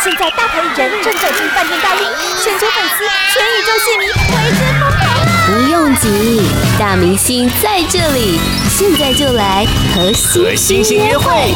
[0.00, 2.06] 现在大牌艺人正走进饭店大厅，
[2.40, 5.26] 全球粉丝、全宇宙戏迷为之疯狂啊！
[5.46, 6.40] 不用急，
[6.78, 8.38] 大明星在这里，
[8.70, 9.66] 现在就来
[9.96, 11.52] 和星星约会。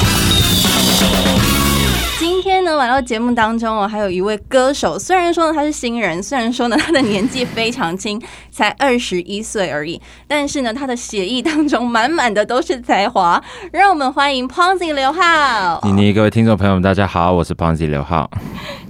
[2.18, 8.21] 今天呢，来到节目当中哦，还有一位歌手，虽然说呢他是新人，虽然说呢他的年纪非常轻，
[8.53, 13.42] 才二十一岁而已，但是呢他的血液当中满满的都是才华。
[13.72, 15.80] 让我们欢迎 Ponzi 刘浩。
[15.85, 18.28] 妮妮，各位听众朋友们，大家好，我是 Ponzi 刘浩。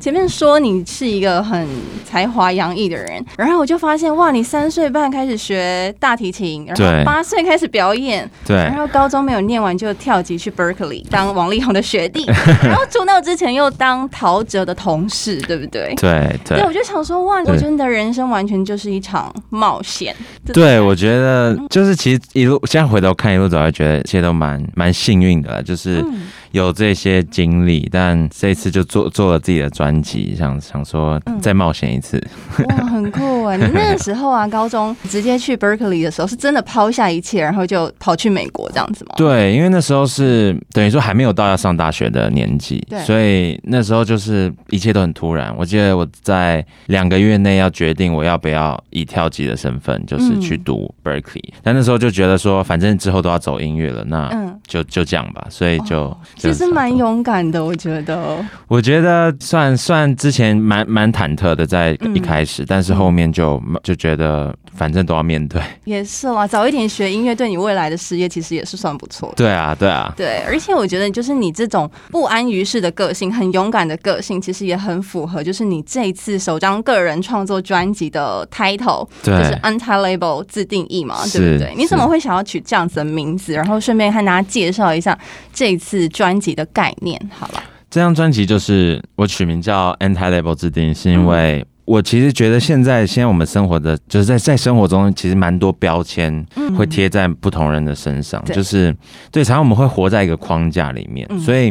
[0.00, 1.68] 前面说你是一个很
[2.04, 12.24] 才华洋溢的人，然后我就发现哇，你三岁半开始学大提琴，然后八岁开始表演，对，然后高中没有念完就跳级去 Berkeley 当王力宏的学弟，
[12.64, 13.42] 然后出道之前。
[13.42, 15.92] 前又当陶喆的同事，对不对？
[15.96, 20.16] 对对，对，我就想说，哇，我觉得你的人生完全就是一场冒险。
[20.52, 26.00] 对，我觉得就是其实一路现在回头看，一路走来觉得一切都蛮蛮幸运的，就是。
[26.00, 32.22] 嗯有这些经历，但这次就做做了自己的专辑，想想说再冒险一次。
[32.58, 33.56] 嗯、哇，很酷啊！
[33.56, 39.14] 你那个时候啊，高中直接去 Berkeley 的时候，是真的抛下一切，然后就跑去美国这样子吗？
[39.16, 45.54] 对，因为那时候是等于说还没有到要上大学的年纪，所以那时候就是一切都很突然。
[45.56, 51.60] 我记得我在两个月内要决定我要不要以跳级的身份，就是去读 Berkeley，嗯。
[51.62, 56.02] 但那时候就觉得说，反正之后都要走音乐了，那就就这样吧，所以就。
[56.02, 58.44] 哦其实蛮勇敢的，我觉得。
[58.68, 65.60] 我觉得算算之前蛮蛮忐忑的，在一开始，嗯、但是后面就就觉得反正都要面对。
[65.84, 69.34] 也是啦，早一点学音乐，对你未来的事业其实也是算不错的。
[69.36, 70.42] 对啊，对啊，对。
[70.46, 81.74] 而且我觉得，就是你这种不安于世的个性，很勇敢的个性，其实也很符合，就是你这一次首张个人创作专辑的 title，就是 Anti-Label 自定义嘛，对不对？
[81.76, 83.52] 你怎么会想要取这样子的名字？
[83.52, 85.16] 然后顺便和大家介绍一下
[85.52, 86.31] 这一次专。
[86.32, 98.96] 专辑的概念，好了，这张专辑就是我取名叫 Anti-Label 自定，是因为我其实觉得现在现在我们生活的就是在在生活中，其实蛮多标签会贴在不同人的身上，嗯、就是
[99.30, 101.70] 对，常常我们会活在一个框架里面，所以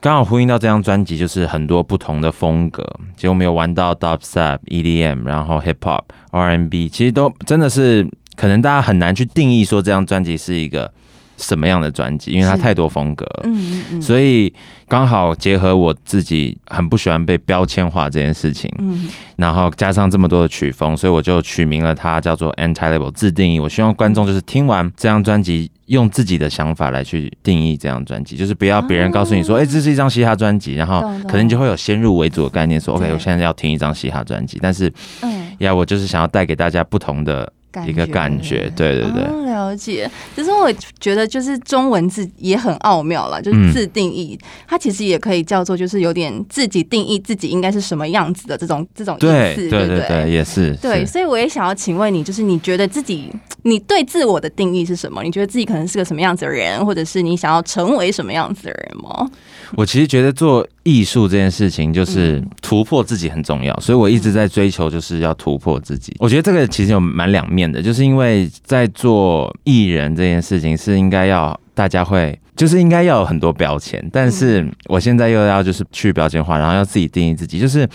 [0.00, 2.82] 刚好呼应到这张专辑，就是很多不同的风格，
[3.14, 10.90] 其实我们有玩到 Dubstep、EDM，然后 Hip Hop、R&B，其实都真的是可能大家很难去定义说这张专辑是一个。
[11.38, 12.32] 什么样的专辑？
[12.32, 14.52] 因为它太多风格，嗯嗯，所以
[14.86, 23.58] 刚好结合我自己很不喜欢被标签化这件事情，嗯，然后加上这么多的曲风，所以我就取名了它叫做 Anti-Label 自定义。
[23.58, 37.52] 我希望观众就是听完这张专辑，用自己的想法来去定义这张专辑，就是不要别人告诉你说，哎、欸，这是一张嘻哈专辑，然后可能就会有先入为主的概念，说，OK，我现在要听一张嘻哈专辑，但是，嗯，呀，我就是想要带给大家不同的。
[37.86, 40.10] 一个感觉，对对对、哦，了解。
[40.34, 51.04] 其实我觉得，就是中文字也很奥妙了，就是自定义、嗯，它其实也可以叫做，就是有点自己定义自己应该是什么样子的这种这种意思，对对对，对，对，也是对。
[51.04, 53.30] 所以我也想要请问你，就是你觉得自己，
[53.62, 55.22] 你对自我的定义是什么？
[55.22, 59.28] 你觉得自己可能是个什么样子的人，或者是你想要成为什么样子的人吗？
[59.76, 66.14] 我其实觉得做艺术这件事情，就是突破自己很重要，所以我一直在追求，就是要突破自己。
[66.18, 72.38] 我觉得这个其实有蛮两面的，就是因为在做艺人这件事情，是应该要大家会。
[72.58, 77.60] 就是应该要有很多标签，但是我现在又要就是去标签化，然后要自己定义自己。
[77.60, 77.88] 就是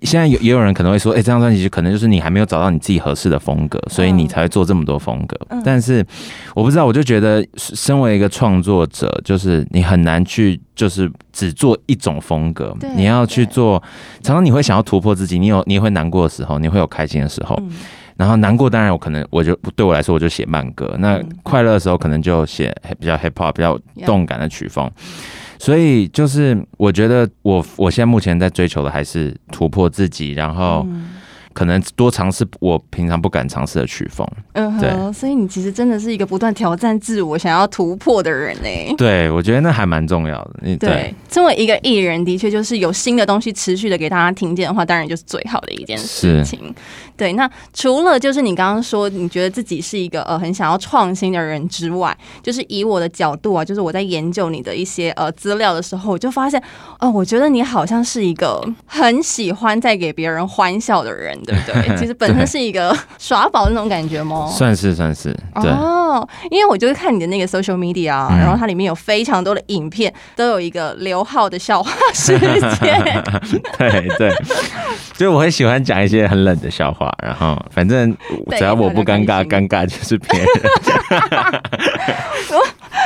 [0.00, 5.38] 现在有也有人可能会说，哎、欸，这张专辑可能就是你还没有找到你自己合适的风格，所以你才会做这么多风格。
[5.62, 6.02] 但是
[6.54, 13.82] 我不知道，我就觉得身为一个创作者，就是你很难去就是只做一种风格，你要去做。
[14.22, 17.60] 常常你会想要突破自己，你有你也会难过的时候，你会有开心的时候。
[18.16, 20.94] 然后难过，当然我可能我就对我来说，我就写慢歌。
[20.98, 24.90] 那快乐的时候，可能就写比较 hip hop、比较动感的曲风。
[25.58, 30.86] 所以就是我觉得我我现在目前在追求的还是突破自己，然后。
[31.56, 38.94] 可能多尝试我平常不敢尝试的曲风，嗯，对，所以你其实真的是一个不断挑战自我、想要突破的人呢。
[38.98, 40.60] 对，我觉得那还蛮重要的。
[40.60, 46.74] 对，对作为一个艺人，的确就是有新的东西持续的给大家听见的话，当然就是最好的一件事情。
[47.16, 56.60] 对，那除了就是你刚刚说你觉得自己是一个呃很想要创新的人之外，就是以我的角度啊，就是我在研究你的一些呃资料的时候，我就发现，
[56.98, 61.34] 哦、呃，我觉得你好像是一个很喜欢在给别人欢笑的人。
[61.46, 61.96] 对不对？
[61.96, 64.46] 其实本身是一个耍宝那种感觉吗？
[64.48, 65.32] 算是算是。
[65.62, 72.50] 对哦，因为我就是看你的那个 social media，、嗯、然后它里面有非常多的影片，都有一个刘浩的笑话时间。
[73.78, 74.30] 对对，
[75.14, 78.14] 所以我很喜欢讲一些很冷的笑话，然后反正
[78.56, 80.48] 只要我不尴尬，尴尬就是别人。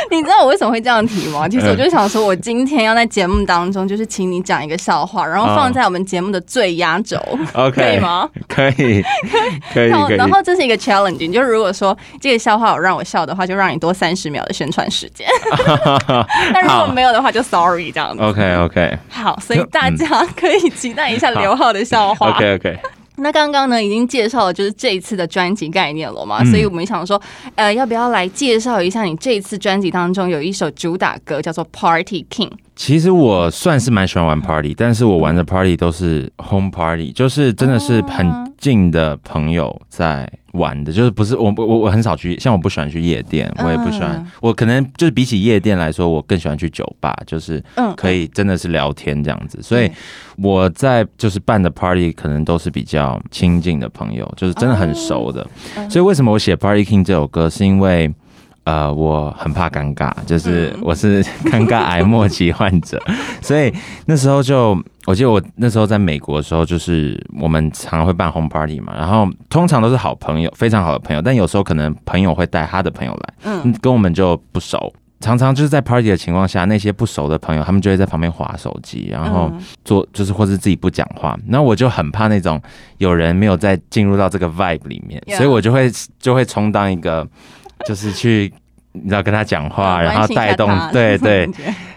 [0.10, 1.48] 你知道我为什么会这样提吗？
[1.48, 7.18] 其实我就想说，我今天要在节目当中，就是请你讲一个笑话，然后放在我们节目的最压轴
[7.52, 8.28] ，OK，可以吗？
[8.48, 9.02] 可以，
[9.72, 10.16] 可以，可以。
[10.16, 15.26] 然后这是一个 challenge，就是如果说这个笑话有让我笑的话，就让你多三十秒的宣传时间。
[16.52, 18.22] 但如果没有的话，就 sorry 这样子。
[18.22, 18.98] OK，OK。
[19.08, 22.30] 好，所以大家可以期待一下刘浩的笑话。
[22.30, 22.78] OK，OK。
[23.20, 27.20] 那刚刚呢，已经介绍了就是这一次的专辑概念了嘛，嗯、所以我们想说，
[27.54, 32.48] 呃，要不要来介绍一下你这一次专辑当中有一首主打歌叫做《Party King》。
[32.74, 38.26] 其实我算是蛮喜欢玩 party，但是我玩的 party 都是 home party，就是真的是很
[38.58, 47.62] 近的朋友在玩的，就是不是我我我很少去，像我不喜欢去夜店，我也不喜欢，我可能就是比起夜店来说，我更喜欢去酒吧，就是
[47.96, 49.90] 可以真的是聊天这样子，所以
[50.36, 55.46] 我在就是办的 party 可能都是比较亲近的朋友，就是真的很熟的，
[55.88, 58.12] 所以为什么我写 Party King 这首歌，是因为。
[58.64, 63.02] 呃，我很怕尴尬，就是我是 尴尬癌末期患者，
[63.40, 63.72] 所以
[64.06, 79.50] 那时候就，我记得我那时候在美国的时候，就是我们常常会办 home party 嘛，然后通常都是好朋友，非常好的朋友，但有时候可能朋友会带他的朋友来，嗯，跟我们就不熟，常常就是在 party 的情况下，那些不熟的朋友，他们就会在旁边划手机，然后
[79.86, 82.60] 做就是或是自己不讲话，那我就很怕那种
[82.98, 87.26] 有人没有再进入到这个 vibe 里面，所以我就会就会充当一个。
[87.86, 88.52] 就是去，
[88.92, 91.48] 你知道跟他讲话，然后带动，对 对，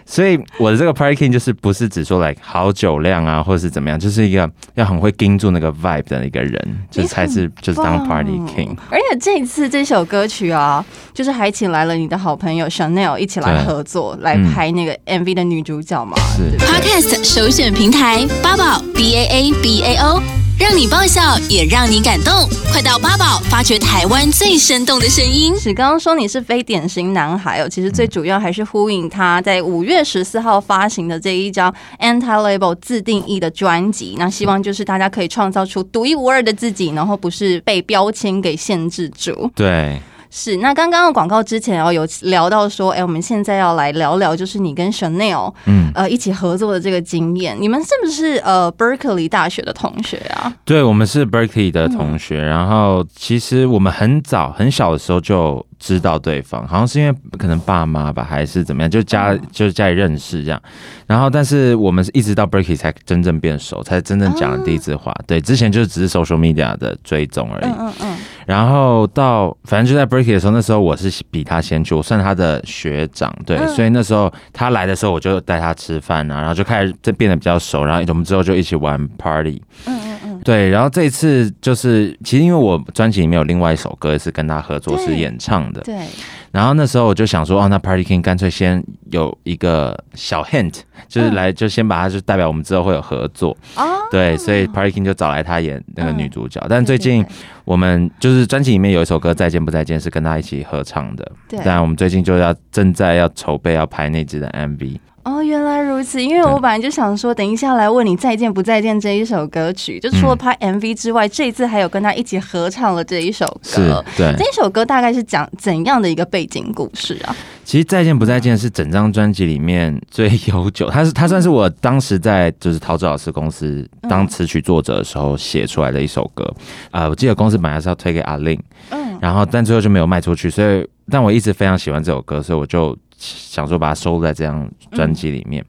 [0.06, 8.76] 所以我的这个 Party King 就是不是只说 like 好酒量啊，或者是怎么样，就是一个要很会盯住那个 vibe 的一个人，就才是就是当 Party King。
[8.90, 16.16] 而且这一次这首歌曲啊，就是还请来了你的好朋友 Chanel 一起来合作，来拍那个 MV 的女主角嘛。
[16.36, 20.43] 是 Podcast 首选平台八宝 B A A B A O。
[20.66, 25.54] 让你爆笑，也让你感动，快到八宝发掘台湾最生动的声音。
[25.58, 31.70] 是刚刚说你是非典型男孩哦，其实最主要还是呼应他在五月十四号发行的这一张
[32.00, 34.14] Anti Label 自定义的专辑。
[34.16, 39.50] 那希望就是大家可以创造出独一无二的自己，然后不是被标签给限制住。
[39.54, 40.00] 对。
[40.36, 47.56] 是，那刚刚的广告之前哦，有聊到说，哎，我们现在要来聊聊，就是你跟 Chanel，嗯，呃，一起合作的这个经验。
[47.60, 50.52] 你们是不是呃 Berkeley 大学的同学啊？
[50.64, 52.40] 对，我们是 Berkeley 的同学。
[52.40, 60.60] 嗯、然后其实我们很早很小的时候就知道对方，好像是因为可能爸妈吧，还是怎么样，就家、嗯、就是家里认识这样。
[61.06, 65.12] 然后，但是我们是一直到 Berkeley 才真正变熟，才真正讲了第一次话。
[65.12, 67.66] 嗯、对，之前就只是 social media 的追踪而已。
[67.66, 67.94] 嗯嗯。
[68.00, 79.62] 嗯然后到反正就在 Berkeley 的时候，那时候我是比他先去，我算他的学长，对，嗯、所以那时候他来的时候，我就带他吃饭啊，然后就开始这变得比较熟，然后我们之后就一起玩 party。
[79.86, 80.40] 嗯嗯嗯。
[80.44, 85.80] 对，然后这一次就是其实因为我专辑里面有另外一首歌是跟他合作，是演唱的。
[85.82, 85.94] 对。
[85.94, 86.06] 对
[86.54, 88.80] 然后那时候我就想说，哦，那 Party King 干脆先
[89.10, 93.56] 有一个小 hint，就是来就先把它就代表我们之后会有合作。
[93.74, 93.82] 哦。
[94.08, 96.64] 对，所以 Party King 就找来他演那个女主角。
[96.70, 97.26] 但最近
[97.64, 101.32] 我们就是专辑里面有一首歌《再见不再见》是跟他一起合唱的。
[101.48, 101.58] 对。
[101.64, 104.96] 但我们最近就要正在要筹备要拍那支的 MV。
[105.24, 106.22] 哦，原来如此。
[106.22, 114.04] 因为我本来就想说，等一下来问你《再见不再见》这一首歌曲，就除了拍 MV 之外，嗯、这一次还有跟他一起合唱了这一首歌。
[114.16, 117.34] 对，这一首歌大概是讲怎样的一个背景故事啊？
[117.64, 126.44] 其实《再见不再见》是整张专辑里面最悠久，它是它算是我当时在就是陶喆老师公司当词曲作者的时候写出来的一首歌。
[126.90, 132.94] 啊、嗯呃，我记得公司本来是要推给阿令，嗯，然后但最后就没有卖出去，所以但我一直非常喜欢这首歌，所以我就。
[133.18, 135.64] 想说把它收在这张专辑里面，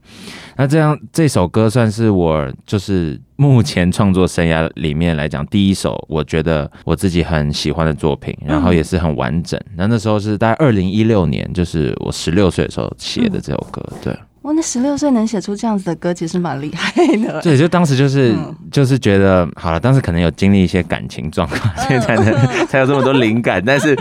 [0.56, 9.60] 那这样这首歌算是我就是目前创作生涯里面来讲第一首，我觉得我自己很喜欢的作品，然后也是很完整。
[9.76, 14.16] 那那时候是在二零一六年，就是我十六岁的时候写的这首歌，对。
[14.46, 17.40] 我那十六岁能写出这样子的歌，其实蛮厉害的。
[17.42, 23.60] 对，就当时就是、嗯、就是觉得好了，当时可能有经历一些感情状况，所以才能、嗯、 才有这么多灵感。
[23.66, 23.98] 但是，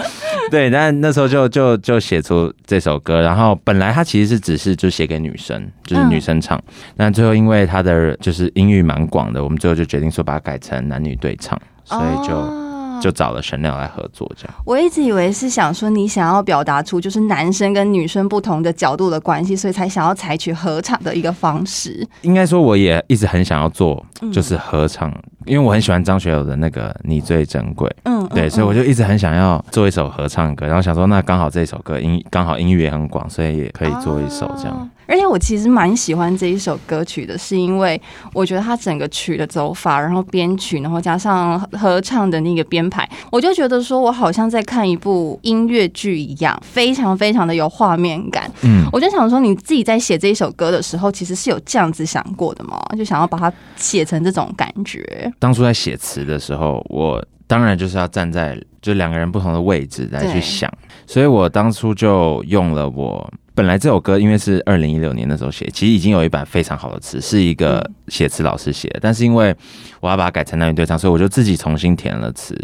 [0.51, 3.21] 对，但那时候就就就写出这首歌。
[3.21, 6.55] 然后本来它其实是只是就写给女生，就是女生唱。
[6.59, 12.35] 嗯、但最后因为它的就是音域蛮广的，我们最后就决定说把它改成男女对唱，所以就。
[12.35, 12.61] 哦
[13.01, 14.53] 就找了 Chanel 来合作，这样。
[14.65, 22.07] 我一直以为是想说你想要表达出就是男生跟女生不同的角度的关系，所以才想要采取合唱的一个方式。
[22.21, 27.87] 应该说，我也一直很想要做，就是合唱，嗯、因为我很喜欢张学友的那个《你最珍贵》。
[28.03, 34.75] 嗯，对，所以我就一直很想要做一首合唱歌，然后想说，那刚好这首歌音刚好音域也很广，所以也可以做一首这样。
[34.75, 38.01] 啊而且我其实蛮喜欢这一首歌曲的，是因为
[38.33, 48.51] 我觉得它整个曲的走法，然后编曲，然后加上合唱的那个编编排，我就觉得说我好像在看一部音乐剧一样，非常非常的有画面感。
[48.61, 52.79] 嗯，我就想说，你自己在写这一首歌的时候，其实是有这样子想过的吗？
[52.97, 55.31] 就想要把它写成这种感觉。
[55.39, 60.71] 当初在写词的时候，我当然就是要站在就两个人不同的位置来去想，
[61.07, 63.27] 所以我当初就用了我。
[63.55, 68.99] 本来这首歌因为是二零一六年的时候写，其实已经有一版非常好的词，是一个写词老师写的。
[69.01, 69.55] 但是因为
[70.01, 72.55] 我要把它改成男女对唱，所以我就自己重新填了词。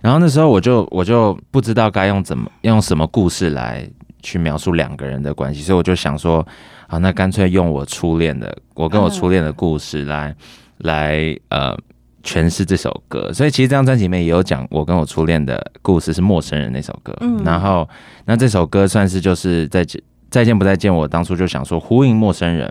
[0.00, 3.84] 然后那时候我就我就不知道该用怎么用什么故事来
[4.22, 6.46] 去描述两个人的关系，所以我就想说，
[6.86, 10.32] 好，那干脆用我初恋的，我跟我初恋的故事来
[10.78, 11.76] 来呃
[12.24, 13.32] 诠释这首歌。
[13.32, 17.16] 所以其实这张专辑里面也有讲我跟我初恋的故事，是陌生人那首歌。
[17.44, 17.88] 然后
[18.24, 19.86] 那这首歌算是就是在。
[20.30, 22.68] 再见不再见，我当初就想说呼应陌生人，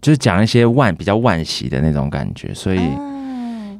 [0.00, 2.80] 就是讲一些万比较万喜的那种感觉，所以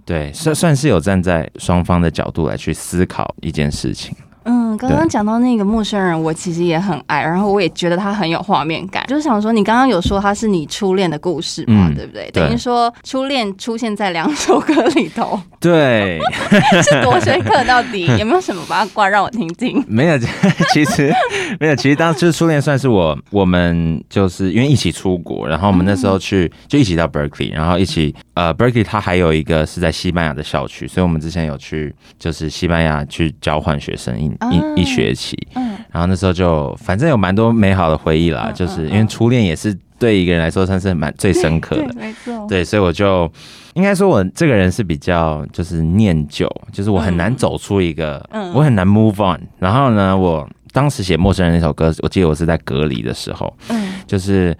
[0.04, 4.14] 对算算是有站在双方的角度来去思考一件事情。
[4.45, 9.05] 嗯，刚刚讲到那个陌生人，我其实也很爱，然后我也觉得他很有画面感。
[9.07, 12.31] 就是想说，你刚刚有说他是你初恋的故事嘛，嗯、对不对？
[12.31, 16.21] 等于说初恋出现在两首歌里头， 对，
[16.83, 18.07] 是多深刻到底？
[18.19, 19.83] 有没有什么八卦让我听听？
[19.89, 20.19] 没有，
[20.73, 21.13] 其实
[21.59, 34.15] 没有，其实当时初恋算是我，我们就是因为一起出国，然后我们那时候去就一起到 Berkeley，然后一起呃 Berkeley 他还有一个是在西班牙的校区，所以我们之前有去就是西班牙去交换学生。
[34.15, 35.76] 一一一学期，嗯。
[35.91, 43.31] 然后那时候就反正有蛮多美好的回忆啦，就是因为初恋也是对一个人来说算是蛮最深刻的， 没错，对，所以我就
[43.75, 48.25] 应该说我这个人是比较就是念旧，就是我很难走出一个，
[48.55, 49.41] 我很难 move on。
[49.59, 53.93] 然后呢，我当时写《陌生人》那首歌，我记得我是在隔离的时候，嗯。
[54.07, 54.57] 就是。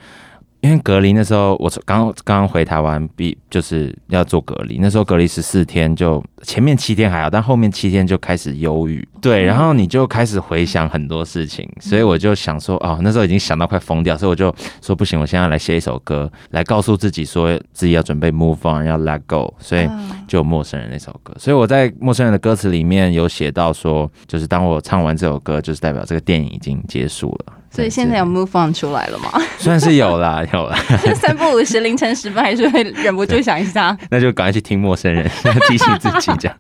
[0.65, 4.79] 因为隔离那时候，我刚刚刚回台湾，比就是要做隔离。
[4.81, 9.07] 那时候隔离十四天，就前面七天还好，但后面七天就开始忧郁。
[9.21, 19.53] 对，然后你就开始回想很多事情，所以我就想说，哦，那时候已经想到快疯掉，所以我就说不行，我现在来写一首歌，来告诉自己说自己要准备 move on，要 let go。
[19.59, 19.87] 所以
[20.27, 21.35] 就有陌生人那首歌。
[21.39, 27.53] 所以我在陌生人的歌词里面有写到说，就是当我唱完这首歌，就是代表这个电影已经结束了。
[27.75, 29.33] 所以现在有 move on 出来了吗？
[29.59, 30.79] 算是有啦， 有啦。
[31.21, 33.97] 三不五时凌晨时分还是会忍不住想一下。
[34.11, 35.29] 那就赶快去听陌生人，
[35.69, 36.57] 提醒自己这样。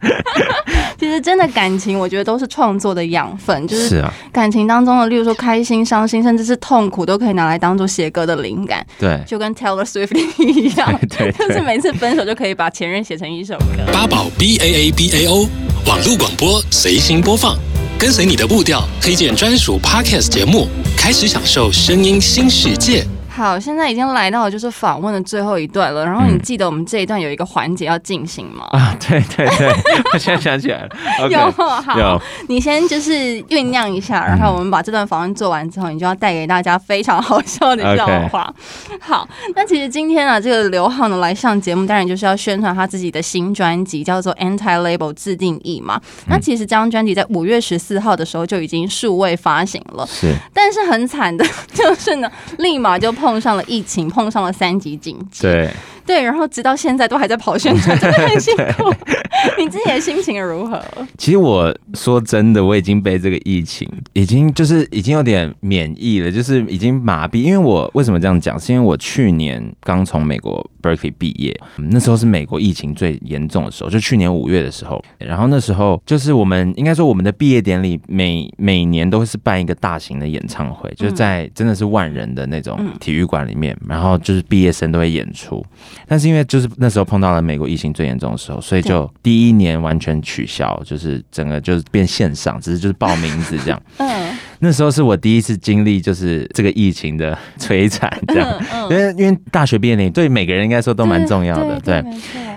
[0.98, 4.02] 其实真的感情，我觉得都是创作的养分，就是
[4.32, 8.84] 感情当中的，例如说开心、伤心，甚至是痛苦，都可以拿来当做写歌的灵感。
[8.98, 13.92] 对，就跟 Taylor Swift 一样，对，就是每次分手就可以把前任写成一首歌。
[13.92, 15.46] 八宝 B A A B A O
[15.86, 17.56] 网络广播随心播放。
[17.96, 23.06] 跟随你的步调，推荐专属 Podcast 节目，开始享受声音新世界。
[23.36, 26.04] 好，现在已经来到了就是访问的最后一段了。
[26.04, 28.68] 然后你记得我们这一段有一个环节要进行吗？
[28.70, 29.68] 啊， 对对对，
[30.12, 30.88] 我现在想起来了。
[31.24, 33.12] Okay, 有好，有你先就是
[33.44, 38.54] 酝酿一下，然后我们把这段访问做完之后，你就要带给大家非常好笑的笑话。
[39.00, 46.00] 好，那其实今天啊，这个刘浩呢来上节目，当然就是要宣传他自己的新专辑，叫做《Anti Label 自定义》嘛。
[46.28, 53.12] 那其实这张专辑在五月十四号的时候就已经数位发行了，是，但是很惨的 就是呢，立马就。
[53.24, 55.70] 碰上了疫情，碰上了三级警戒，对。
[56.06, 58.92] 对，然后直到现在都还在跑宣传，真的很辛苦。
[59.58, 60.80] 你自己的心情如何？
[61.18, 67.42] 其实我说真的，我已经被这个疫情已经就是已经有点免疫了，就是已经麻痹。
[67.42, 68.58] 因为我为什么这样讲？
[68.58, 75.02] 是因为我去年刚从美国 Berkeley 毕业，那时候是美国疫情最严重的时候，就去年五月的时候。
[75.18, 85.64] 然后那时候就是我们应该说我们的毕业典礼每每年都会是办一个大型的演唱会，就是在真的是万人的那种体育馆里面，然后就是毕业生都会演出。
[86.06, 93.82] 但是因为就是那时候碰到了美国疫情最严重的时候，所以就第一年完全取消，就是整个就是变线上，只是就是报名字这样。
[93.98, 98.60] 嗯，那时候是我第一次经历就是这个疫情的摧残，这样。
[98.90, 102.02] 因为因为大学毕业典礼对每个人应该说都蛮重要的，对。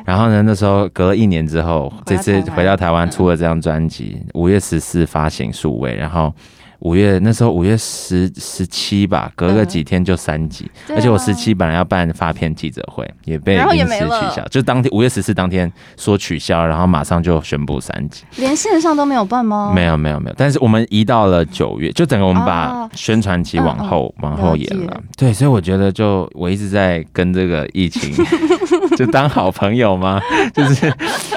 [0.06, 6.34] 然后呢，那时候隔了一年之后，这次回到台湾出了这张专辑，五月十四发行数位，然后。
[6.80, 19.72] 五月那时候五月十十七吧，隔个几天就三级，而且我十七本来要办发片记者会，也被临时取消，就当天五月十四当天说取消，然后马上就宣布三级，连线上都没有办吗？
[19.74, 28.14] 没有没有没有，但是我们移到了九月，就整个我们把宣传期往后、啊、往后延了，了对，所以我觉得就我一直在跟这个疫情。
[28.96, 30.22] 就当好朋友吗？
[30.53, 30.91] 就是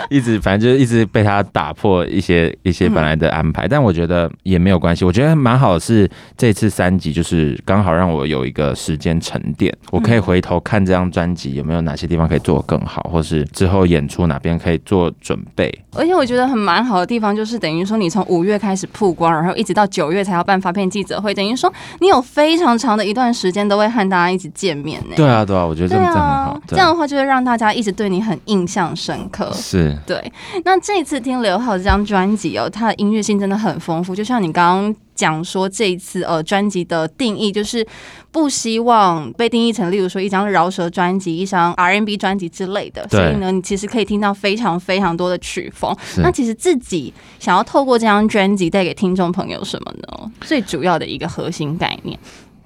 [0.09, 5.04] 一直反正就是一直被他打破一些一些本来的安排，但我觉得也没有关系。
[5.04, 15.73] 我觉得蛮好的是这次三集就是刚好让我有一个时间沉淀，我可以回头看这张专辑有没有哪些地方可以做得更好，或是之后演出哪边可以做准备。
[15.97, 25.14] 而且我觉得很蛮好的地方就是等于说你从五月开始曝光，然后一直到九月才要办发片记者会，等于说你有非常长的一段时间都会和大家一起见面呢。
[25.16, 26.61] 对啊，对啊，我觉得这样很好。
[26.69, 29.51] 这样的话就会让大家一直对你很印象深刻。
[29.53, 30.33] 是，对。
[30.65, 34.15] 那这一次听刘浩这张专辑哦，他的音乐性真的很丰富。
[34.15, 37.87] 就像你刚刚讲说，这一次呃专辑的定义就是
[38.31, 43.07] 不希望被定义成，例如说一张饶舌专辑、一张 R&B 专辑之类的。
[43.09, 45.95] 所以呢，你其实可以听到非常非常多的曲风。
[46.19, 50.31] 那其实自己想要透过这张专辑带给听众朋友什么呢？
[50.41, 52.19] 最主要的一个核心概念。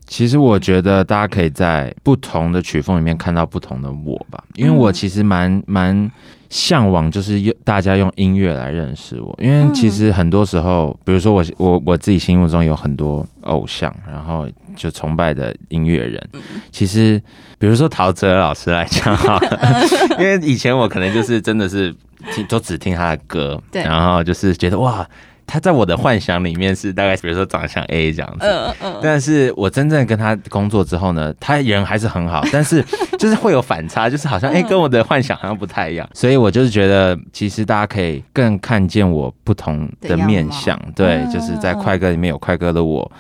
[0.07, 6.11] 其实我觉得大家可以在不同的曲风里面看到不同的我吧，因为我其实蛮蛮
[6.51, 9.35] 向往，就是用大家用音乐来认识我。
[9.43, 14.47] 因为其实很多时候，比如说我我我自己心目中有很多偶像，然后
[14.77, 16.29] 就崇拜的音乐人。
[16.71, 17.21] 其实
[17.59, 19.41] 比如说陶喆老师来讲哈，
[20.21, 21.95] 因为以前我可能就是真的是
[22.35, 25.07] 听都只听他的歌，对，然后就是觉得哇。
[25.47, 32.85] 他在我的幻想里面是大概，比如说长得像 A 这样子，嗯嗯，但是我真正跟他工作之后呢，他人还是很好，但是
[33.19, 43.11] 就是会有反差，就是好像哎，跟我的幻想好像不太一样，所以我就是觉得，其实大家可以更看见我不同的面相，对，就是在快歌里面有快歌的我，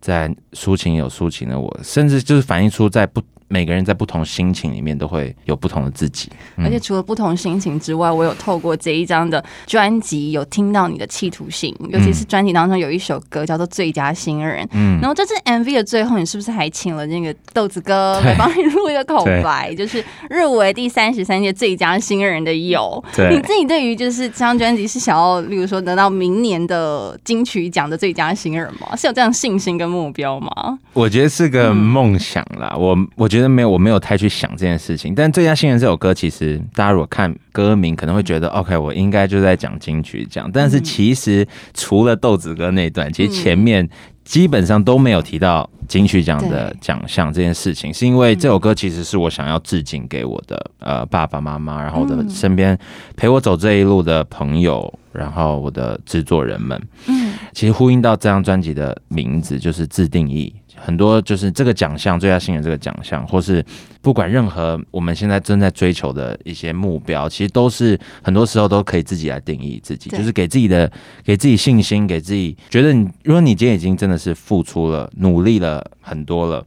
[0.00, 3.22] 在抒情有抒情的我，甚至就是反映出在不。
[3.52, 28.94] 每个人在不同心情里面都会有不同的自己，嗯、而且除了不同心情之外，我有透过这一张的专辑有听到你的企图性，尤其是专辑当中有一首歌叫做《最佳新人》，嗯，然后这次 MV 的最后，你是不是还请了那个豆子哥 来帮你录一个口白，就是入围第三十三届最佳新人的有，对你自己对于就是这张专辑是想要，例如说得到明年的金曲奖的最佳新人吗？
[28.94, 30.78] 是有这样信心跟目标吗？
[30.92, 33.39] 我觉得是个梦想啦，嗯、我我觉得。
[33.40, 35.14] 觉得没有，我没有太去想这件事情。
[35.14, 40.50] 但《最佳新人》这首歌，其实大家如果看歌名，可能会觉得 OK，我应该就在讲金曲奖。
[40.52, 43.88] 但是其实除了豆子哥那段，其实前面
[44.24, 52.78] 基本上都没有提到金曲奖的奖项这件事情，是因为这首歌其实是我想要致敬给我的呃爸爸妈妈，然后我的身边
[53.16, 56.80] 陪我走这一路的朋友，然后我的制作人们。
[57.06, 60.54] 嗯，其实呼应到这张专辑的名字就是自定义。
[60.82, 63.62] 很多就是这个奖项，最佳新人这个奖项，或是
[64.00, 70.90] 不管任何我们现在正在追求的一些目标，其实都是很多时候都可以自己来定义自己，就是给自己的
[71.22, 76.64] 给自己信心，给自己觉得你，如果你今天已经真的是付出了、努力了很多了，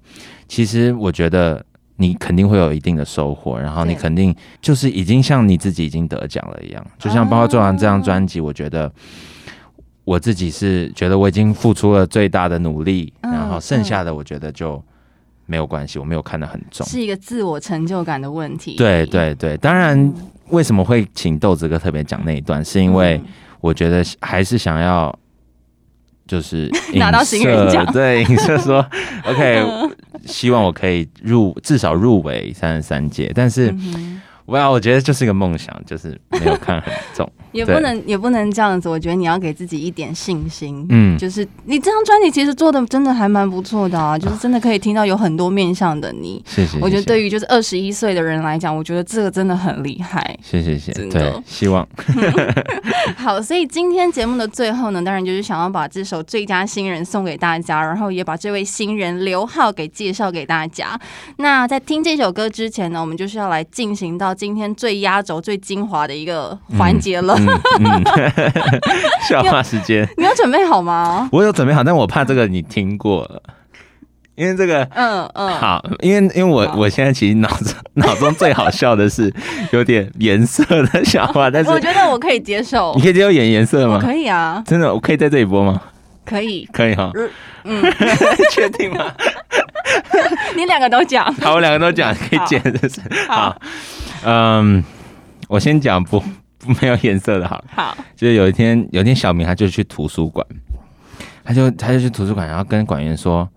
[0.48, 1.66] 其实我觉得
[2.04, 8.92] 你肯定会有一定的收获，然后你肯定就是已经像你自己已经得奖了一样，就像包括做完这张专辑，我觉得。
[10.06, 14.84] 我自己是觉得我已经付出了最大的努力，嗯、然后剩下的我觉得就
[15.46, 18.76] 没有关系，我没有看得很重，是一个自我成就感的问题。
[18.76, 20.14] 对对对，当然
[20.50, 23.18] 为什么会请豆子哥特别讲那一段，是因为
[23.62, 25.18] 我觉得还是想要
[26.28, 28.86] 就是 拿到新人奖，对，影射说
[29.26, 29.64] OK，
[30.26, 33.70] 希望我可以入至少入围三十三届，但是。
[33.72, 38.90] 嗯我要，我觉得就是一个梦想，就是没有看很重， 也不能也不能这样子。
[38.90, 46.44] 我觉得你要给自己一点信心，嗯，就是你这张专辑其实做的真的还蛮不错的啊，就是真的可以听到有很多面向的你。
[46.46, 46.78] 谢谢。
[46.82, 50.38] 我觉得对于就是二十一岁的人来讲，我觉得这个真的很厉害。
[50.42, 51.88] 谢谢谢谢，对，希望。
[53.16, 61.00] 好，所以今天节目的最后呢，当然就是想要把这首最佳新人送给大家，然后也把这位新人刘浩给介绍给大家。
[61.38, 64.33] 那在听这首歌之前呢，我们就是要来进行到。
[64.34, 67.38] 今天最压轴、最精华的一个环节了，
[69.28, 71.30] 笑话时间，你有准备好吗？
[71.32, 73.42] 我有准备好，但我怕这个你听过了，
[74.36, 79.32] 因为这个，嗯嗯，好，因为因为我我现在其实脑子 脑中最好笑的是
[79.72, 84.00] 有点颜色的笑话，但是我觉得我可以接受，你可以接受演颜色吗？
[84.02, 85.82] 可以啊，真的，我可以在这里播吗？
[86.26, 87.12] 可以，可以哈，
[87.66, 87.84] 嗯，
[88.50, 89.14] 确定吗？
[90.56, 93.02] 你两个都讲，好，我两个都讲，可以剪，就是。
[93.28, 93.54] 好。
[94.26, 94.84] 嗯，
[95.48, 96.20] 我先讲不
[96.58, 97.66] 不没有颜色的好了。
[97.76, 100.46] 好，就是有一天，有一天小明他就去图书馆，
[101.44, 103.48] 他就他就去图书馆，然后跟馆员说：“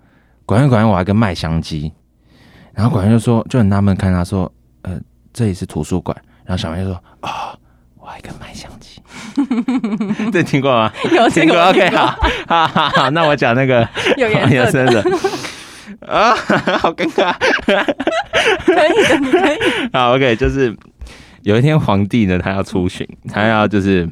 [0.45, 1.93] 馆员馆员，我还跟卖香鸡。”
[2.75, 4.53] 然后馆员就说：“就很纳闷看他说，
[4.83, 5.01] 呃，
[5.33, 7.59] 这里是图书馆。”然后小明就说：“啊、哦，
[7.99, 9.01] 我还跟卖香鸡。
[10.31, 10.93] ”这听过吗？
[11.11, 11.57] 有听过。
[11.69, 15.03] OK，好，好好好，那我讲那个 有颜色的。
[16.07, 16.35] 啊，
[16.81, 17.35] 好尴尬！
[18.65, 19.59] 可以的，你可以。
[19.93, 20.75] 好，OK，就是
[21.43, 24.09] 有一天皇帝呢，他要出巡，他要就是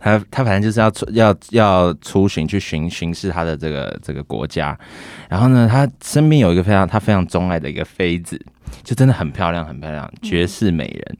[0.00, 4.78] 他他反正就是要出要要出巡去巡巡视他的这个这个国家，
[5.28, 8.40] 然后呢，他身边有一个非常他非常钟爱的一个妃子，
[8.82, 11.18] 就真的很漂亮很漂亮，绝世美人。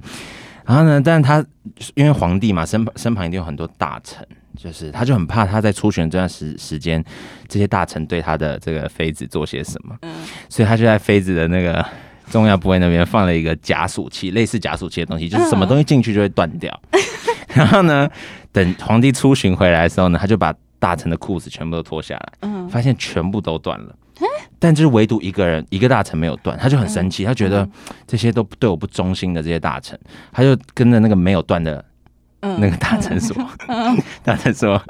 [0.65, 1.45] 然后呢，但是他
[1.95, 4.27] 因为皇帝嘛，身身旁一定有很多大臣。
[4.57, 7.05] 就是他就很怕他在出巡这段时时间，
[7.49, 11.85] 这些大臣对他的这个妃子做些什么，嗯，所以他就在妃子的那个
[12.31, 16.81] 重要部位那边放了一个夹鼠器，类似夹鼠器的东西，就是什么东西进去就会断掉。
[17.53, 18.09] 然后呢，
[18.53, 23.95] 等皇帝出巡回来的时候呢，他就把大臣的裤子全部都脱下来，嗯，发现全部都断了，
[24.59, 27.69] 但就是唯独一个人一个大臣没有断，他就很生气，他觉得
[28.07, 29.99] 这些都对我不忠心的这些大臣，
[30.33, 31.85] 他就跟着那个没有断的。
[32.59, 33.37] 那个大臣说
[34.25, 34.83] ：“大臣说，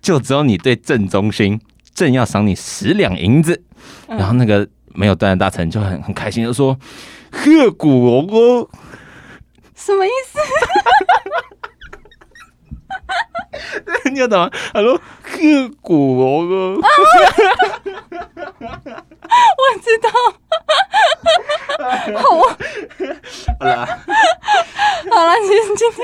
[0.00, 1.60] 就只有你对朕忠心，
[1.94, 3.62] 朕要赏你十两银子。”
[4.08, 6.78] 然后那个没有断的大臣就很很开心，就说
[7.32, 8.68] ：“贺古龙哦，
[9.74, 10.38] 什么意思？”
[14.12, 14.50] 你要懂吗？
[14.72, 15.38] 他说：“贺
[15.80, 16.78] 古龙哦。”
[19.56, 20.10] 我知道。
[22.20, 22.56] 好啊，
[23.58, 23.86] 好了，
[25.10, 26.00] 好了，今今天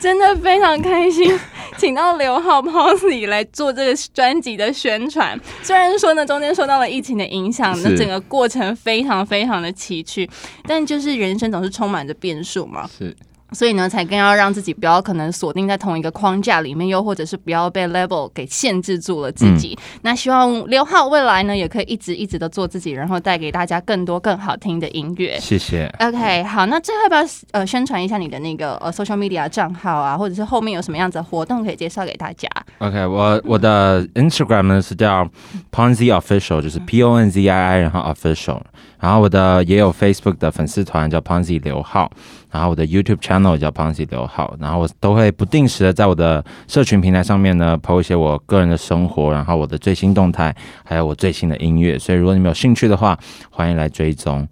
[0.00, 1.38] 真的非常开心，
[1.76, 5.38] 请到刘浩 Ponsy 来做这个专辑的宣传。
[5.62, 10.28] 虽然说呢，中间受到了疫情的影响，那整个过程非常非常的崎岖，
[10.66, 12.88] 但就是人生总是充满着变数嘛。
[12.98, 13.16] 是。
[13.52, 19.78] 所以呢，才更要让自己不要可能锁定在同一个框架里面，又或者是不要被 level 给限制住了自己。
[19.80, 25.38] 嗯、那希望刘浩未来呢，也可以一直一直的做自己，然后带给大家更多更好听的音乐。
[25.40, 25.86] 谢谢。
[26.00, 35.28] OK，好，那最后要不要呃宣传一下你的那个呃 social media 账号啊，或者是后面有什么样子的活动可以介绍给大家？OK，我我的 Instagram 呢是叫
[35.72, 38.60] Ponzi Official，就是 P O N Z I I，然后 Official。
[39.00, 42.10] 然后我的也有 Facebook 的粉丝团叫 Ponzi 刘浩，
[42.50, 51.98] 然后我的 YouTube channel 叫 Ponzi 刘浩，然后我都会不定时的在我的社群平台上面呢 po 一些我个人的生活，然后我的最新动态，还有我最新的音乐。
[51.98, 53.18] 所以如果你们有兴趣的话，
[53.50, 54.46] 欢迎来追踪。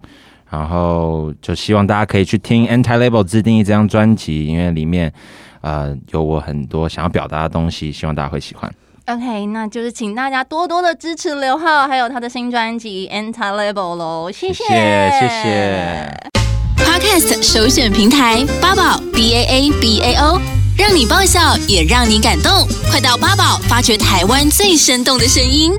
[0.49, 5.11] 然后就希望大家可以去听 Anti Label 自定义这张专辑，因为里面
[5.59, 8.73] 呃有我很多想要表达的东西，希望大家会喜欢。
[9.09, 16.29] OK，那就是请大家多多的支持刘浩，还有他的新专辑《Anti Label》喽，谢谢，谢谢。
[16.75, 20.41] Podcast 首选平台八宝 B A A B A O，
[20.77, 25.71] 让你爆笑也让你感动，快到八宝发掘台湾最生动的声音。